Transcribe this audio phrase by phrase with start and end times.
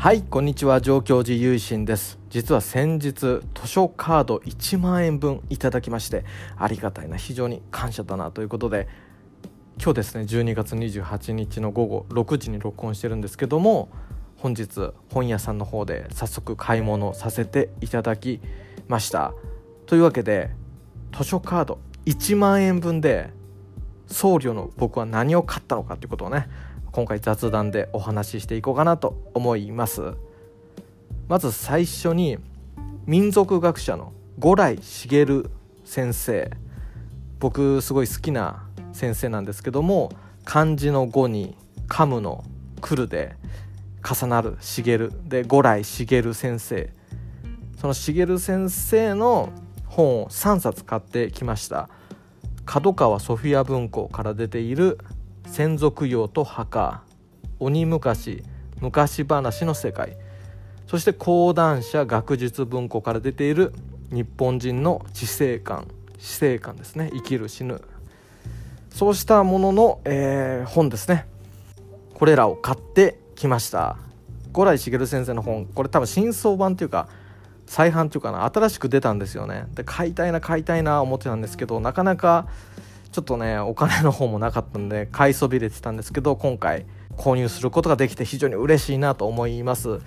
[0.00, 0.80] はいこんにちは。
[0.80, 2.18] 上京寺ゆいしんです。
[2.30, 6.24] 実は先日図書カード1万円分いただきまして
[6.56, 8.88] ありがたいな非常に感謝だなということで
[9.76, 13.90] 今日ですね12月28日の午後6時に録音してるんですけども
[14.38, 18.40] 本日本屋さんの方で早速買い物させていただき
[18.88, 19.34] ました。
[19.84, 20.48] というわけで
[21.12, 23.34] 図書カード1万円分で
[24.06, 26.48] 送料の僕は何を買ったのかということをね
[26.92, 30.14] 今回雑談でお話ししていこうかなと思います。
[31.28, 32.38] まず最初に
[33.06, 35.44] 民族学者の五来茂
[35.84, 36.50] 先生。
[37.38, 40.10] 僕すごい好きな先生なんですけども
[40.44, 41.56] 漢字の五に
[41.88, 42.44] 噛むの
[42.80, 43.36] 来るで
[44.02, 46.92] 重なる茂で五来茂先生。
[47.80, 49.50] その茂先生の
[49.86, 51.88] 本を3冊買ってきました。
[52.64, 54.98] 角川ソフィア文庫から出ている
[55.46, 57.02] 先祖供養と墓
[57.58, 58.42] 鬼昔
[58.80, 60.16] 昔話の世界。
[60.86, 63.72] そして講談社学術文庫から出ている
[64.10, 65.86] 日本人の知性観
[66.18, 67.10] 死生観ですね。
[67.14, 67.80] 生きる死ぬ。
[68.90, 71.26] そうしたものの、えー、本ですね。
[72.14, 73.96] これらを買ってきました。
[74.52, 75.66] 五来茂先生の本。
[75.66, 77.08] これ多分新装版というか
[77.66, 79.66] 再販というかな新しく出たんですよね。
[79.74, 82.46] で買いたいな買いたいな思ってたんですけどなかなか
[83.12, 86.86] ちょっとねお金の方もなかったんで買いそびれてたんですけど今回
[87.16, 90.00] 購入することができて非常に嬉しいなと思います。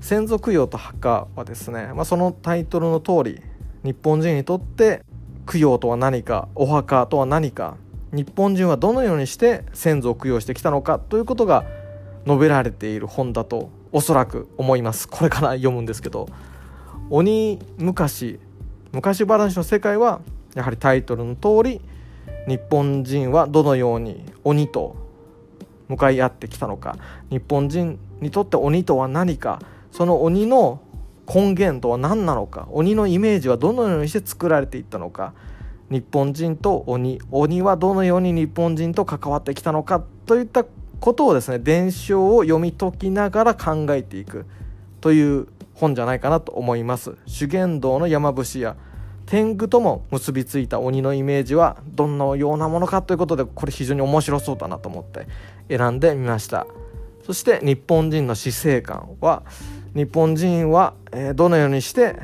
[0.00, 3.42] 先祖供養と墓はですね、まあ、そのタイトルの通り
[3.84, 5.02] 日本人にとって
[5.46, 7.76] 供養とは何かお墓とは何か
[8.12, 11.64] 日本人はどのようにして先祖を供養してきたのかということが
[12.26, 15.08] 述べられている本だとおそらく思います。
[15.08, 16.28] これから読むんですけど
[17.10, 18.40] 鬼昔
[18.92, 20.20] 昔話の世界は
[20.54, 21.80] やはりタイトルの通り
[22.46, 24.96] 日本人はどのように鬼と
[25.88, 26.96] 向かい合ってきたのか。
[27.30, 29.60] 日本人にとって鬼とは何か。
[29.90, 30.80] その鬼の
[31.32, 32.68] 根源とは何なのか。
[32.70, 35.32] 鬼のイメージはどのようにして作られていったのか。
[35.90, 40.02] 日本人と鬼鬼はどのように日本人と関わってきたのか。
[40.26, 40.64] といった
[41.00, 44.46] ことをですね伝承を読み解きながら考えていく
[45.00, 47.16] という本じゃないかなと思います。
[47.26, 48.76] 修験道の山伏や
[49.30, 55.28] 天狗とも結びついた鬼のイメージはどんなようなものかということでこれ非常に面白そうだなと思って
[55.68, 56.66] 選んでみました。
[57.24, 59.44] そして日本人の死生観は
[59.94, 60.94] 日本人は
[61.36, 62.16] どのようにして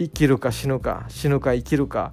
[0.00, 2.12] 生きるか死ぬか死ぬか生きるか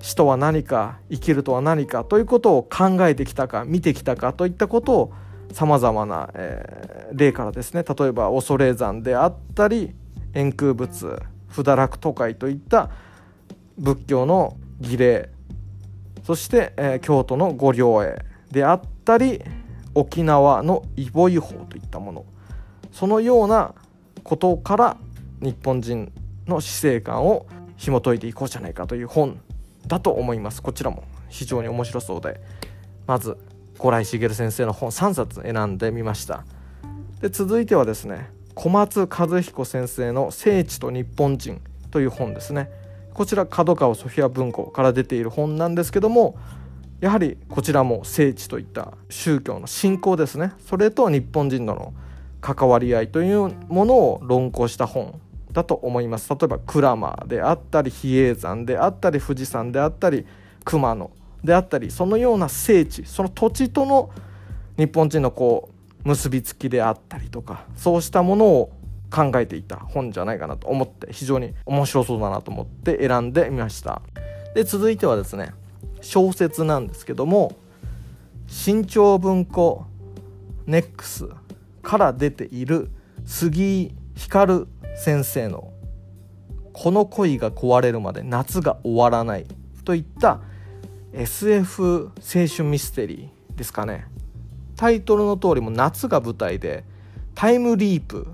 [0.00, 5.12] 死とは何か生きるとは何かということを考えてきたか見てきたかといったことを
[5.52, 9.94] さまざまな、えー、例からですね例えば恐山であったり
[10.34, 12.90] 円空仏不堕落都会といった
[13.78, 15.30] 仏教の儀礼。
[16.24, 18.18] そして、えー、京都の御陵絵
[18.50, 19.42] であったり
[19.94, 22.24] 沖縄のイボイ法といったもの
[22.90, 23.74] そのような
[24.24, 24.96] ことから
[25.40, 26.12] 日本人
[26.46, 29.40] の死生観を紐解いていこうじゃないかという本
[29.86, 30.62] だと思います。
[30.62, 32.40] こちらも非常に面白そうで
[33.06, 33.36] まず
[33.78, 36.44] 五来茂先生の本3冊選んでみました。
[37.20, 41.60] で続いてはですね小松和彦先生の「聖地と日本人」
[41.92, 42.70] という本ですね。
[43.16, 46.36] こちら角川ソフィア文庫から出ている本なんですけども
[47.00, 50.52] やはりこちらも聖地といった宗教の信仰ですね。
[50.58, 51.94] それと日本人との
[52.42, 55.18] 関わり合いというものを論考した本
[55.50, 56.28] だと思います。
[56.28, 60.26] 例えば鞍馬であったり比叡山であったり富士山であったり
[60.66, 61.10] 熊野
[61.42, 64.10] であったりそのような聖地その土地との
[64.76, 65.70] 日本人のこ
[66.04, 68.72] う結びつきであったりとかそうしたものを
[69.10, 74.02] 考えていた本じゃないかなと思って非常に面白そうだなと思って選んでみました。
[74.54, 75.52] で続いてはですね
[76.00, 77.56] 小説なんですけども
[78.46, 79.84] 新潮文庫
[80.66, 81.28] ネックス
[81.82, 82.90] から出ている
[83.24, 84.66] 杉井光
[84.96, 85.72] 先生の
[86.72, 89.46] 「この恋が壊れるまで夏が終わらない」
[89.84, 90.40] といった
[91.12, 94.06] SF 青春ミステリーですかね。
[94.76, 96.84] タイトルの通りも夏が舞台で
[97.34, 98.26] タイムリープ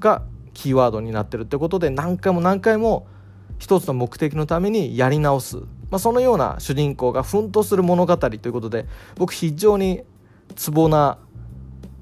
[0.00, 0.22] が
[0.54, 3.06] キーワードになってるってことで何回も何回も
[3.58, 5.58] 一つの目的のためにやり直す、
[5.90, 10.02] まあ、そのような主人公が奮闘する物語ということで僕非常に
[10.54, 11.18] ツボな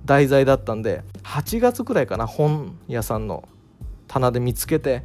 [0.04, 3.48] 題材だったんで8月くらいかな本屋さんの
[4.06, 5.02] 棚で見つけて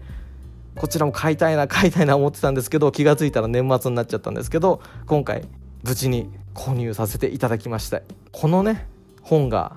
[0.75, 5.47] こちらも買いたいな買いたいな思ってたんですけど気が付いたら年末になっちゃったんですけど今回
[5.83, 8.88] 無事に購入させていただきましてこのね
[9.21, 9.75] 本が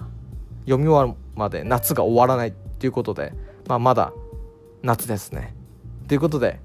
[0.65, 2.55] 読み終わるまで夏が終わらない。
[2.83, 3.33] ということで、
[3.69, 4.13] まあ、まだ
[4.83, 5.55] 夏ですね。
[6.09, 6.59] ということで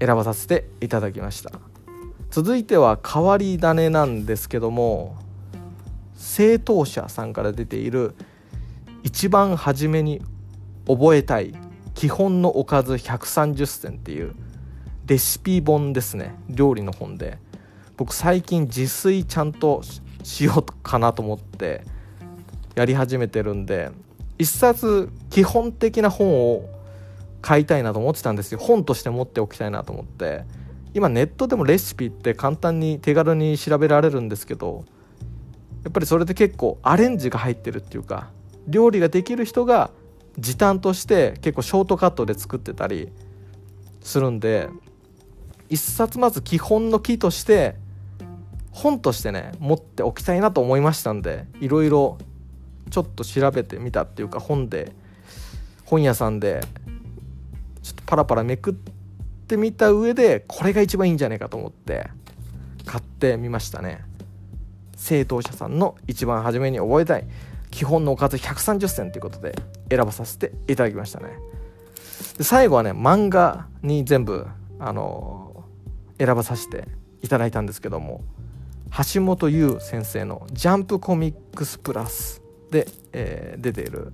[0.00, 1.52] 選ばさせていただきました。
[2.30, 5.14] 続いては変わり種なんですけども
[6.14, 8.14] 正当者さんから出ている
[9.02, 10.22] 一番初めに
[10.88, 11.54] 覚えたい
[11.92, 14.34] 基本のおかず130選っていう
[15.04, 16.34] レシピ本ですね。
[16.48, 17.36] 料理の本で。
[17.98, 19.82] 僕最近自炊ちゃんと
[20.22, 21.82] しようかなと思って
[22.74, 23.90] やり始めてるんで
[24.38, 26.68] 一冊基本的な本を
[27.42, 28.58] 買いたいなと思ってたんですよ。
[28.58, 30.44] 本として持っておきたいなと思って。
[30.96, 34.86] 今ネットでもレシピって簡単に手軽に調べられるんですけど
[35.84, 38.30] やっぱりそれで結構アレンジが入ってるっていうか
[38.66, 39.90] 料理ができる人が
[40.38, 43.10] 時短として結構ショートカットで作ってたり
[44.00, 44.70] するんで
[45.68, 47.76] 一冊まず基本の木として
[48.70, 52.16] 本としてね持っておきたいなと思いましたんでいろいろ
[52.90, 54.92] ちょっと調べてみたっていうか本で
[55.84, 56.60] 本屋さんで
[57.82, 58.74] ちょっとパラパラめくっ
[59.46, 62.08] てみた上でこれが一番いいんじゃないかと思って
[62.84, 64.04] 買ってみましたね。
[64.96, 67.24] 正当者さんの一番初めに覚えたい
[67.70, 69.54] 基本のおかず130選ということで
[69.90, 71.38] 選ばさせていただきましたね。
[72.38, 74.46] で最後はね漫画に全部
[74.78, 75.64] あの
[76.18, 76.88] 選ばさせて
[77.22, 78.24] いただいたんですけども
[79.12, 82.45] 橋本優先生の「ジャンプコミックスプラス。
[82.70, 84.12] で」えー、出ている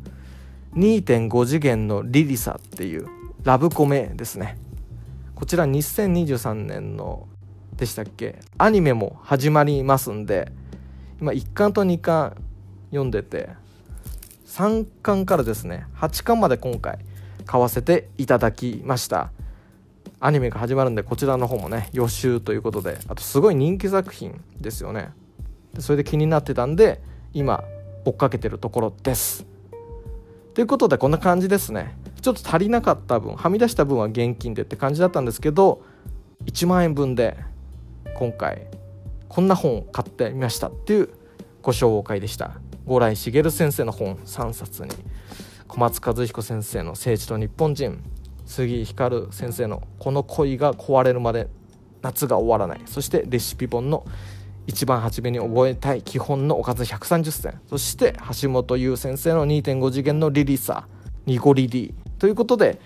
[0.75, 3.07] 2.5次元のリリサっていう
[3.43, 4.59] ラブコメですね。
[5.35, 7.27] こちら2023年の
[7.77, 8.39] でしたっけ？
[8.59, 10.53] アニメも始まりますんで
[11.21, 12.37] 今1巻と2巻
[12.91, 13.51] 読んでて
[14.47, 16.99] 3巻からですね8巻まで今回
[17.45, 19.33] 買わせていただきました。
[20.21, 25.11] アニメが始まるんでこちらの方もね予習ということであとすごい人気作品ですよね。
[25.81, 27.03] それで気になってたんで
[27.35, 27.65] 今
[28.05, 29.47] 追っかけてるところです。
[30.55, 31.97] ということでこんな感じですね。
[32.21, 35.83] ちょっと足りなかった分はみ出した分は現金でって感じだったんですけど
[36.45, 37.37] 1万円分で
[38.15, 38.69] 今回
[39.29, 41.09] こんな本を買ってみましたっていう
[41.63, 42.53] ご紹介でした。
[42.85, 44.91] 五来茂先生の本3冊に
[45.69, 48.03] 小松和彦先生の「聖地と日本人」
[48.45, 51.49] 杉ひかる先生の「この恋が壊れるまで
[52.03, 54.05] 夏が終わらない」そしてレシピ本の
[54.67, 57.61] 一番初めに覚えたい基本のおかず130選。
[57.69, 60.87] そして橋本優先生の2.5次元のリリサ
[61.27, 62.81] ニゴリリということで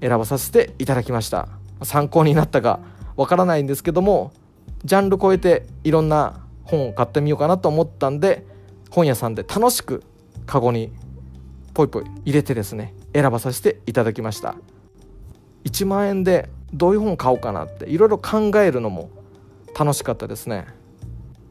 [0.00, 1.48] 選ばさせていただきました。
[1.82, 2.80] 参考になったか
[3.16, 4.32] わからないんですけども
[4.84, 8.46] ジャンル超えていろんな本を買ってみようかなと思ったんで
[8.90, 10.02] 本屋さんで楽しく
[10.46, 10.92] カゴに
[11.74, 14.54] ポイポイ入れてですね選ばさせていただきました。
[15.64, 19.10] 1万円でどういう本買おうかなっていろいろ考えるのも
[19.78, 20.66] 楽しかったですね。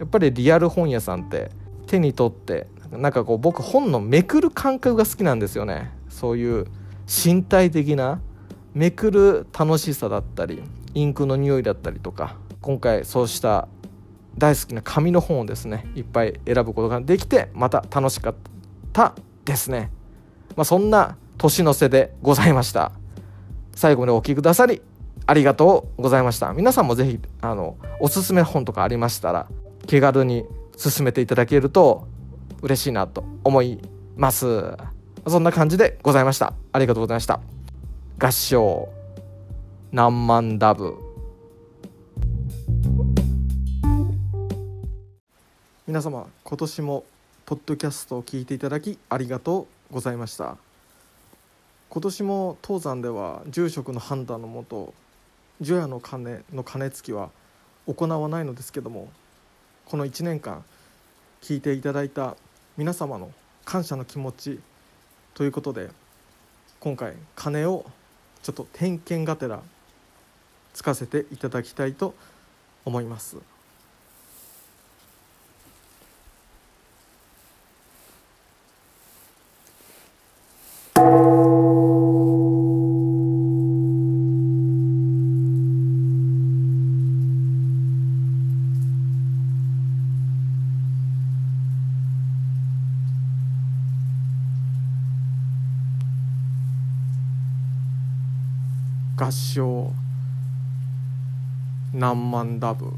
[0.04, 1.50] やっぱりリアル本屋さんって
[1.88, 5.92] 手に取ってなんかこう僕本のめくる感覚が好きなんですよね。
[6.10, 6.68] そういう
[7.08, 8.22] 身体的な
[8.74, 10.62] めくる楽しさだったり
[10.94, 13.70] インクの匂いだったりとか今回そうした
[14.38, 18.36] 大好きな紙の本をですねいっぱい選ぶことができてまた楽しかっ
[18.92, 19.16] た
[19.46, 19.90] ですね。
[20.58, 22.92] まあ、そんな年の瀬でございました。
[23.74, 24.82] 最後までお聴きくださり
[25.26, 26.52] ありがとうございました。
[26.52, 29.48] 皆さんもぜひあのおすすめ本とかありましたら
[29.88, 30.46] 気軽に
[30.78, 32.08] 進めていただけると
[32.62, 33.80] 嬉しいなと思い
[34.16, 34.78] ます。
[35.28, 36.54] そんな感じでございました。
[36.72, 37.40] ありがとうございました。
[38.20, 38.90] 合唱。
[39.92, 40.98] 何万ダブ。
[45.86, 47.04] 皆様今年も
[47.46, 50.58] ポッドキャストを聞いていただきありがとうございました。
[51.90, 54.94] 今年も当山では住職の判断のもと
[55.62, 57.30] 除夜の鐘の鐘つきは
[57.86, 59.10] 行わないのですけども
[59.86, 60.64] この1年間
[61.42, 62.36] 聞いていただいた
[62.78, 63.32] 皆様の
[63.66, 64.60] 感謝の気持ち
[65.34, 65.90] ということで
[66.80, 67.86] 今回鐘を
[68.42, 69.62] ちょっと点検がてら
[70.74, 72.16] つかせていただきたいと
[72.86, 73.38] 思います。
[99.16, 99.94] 合唱
[101.94, 102.92] 何万ダブ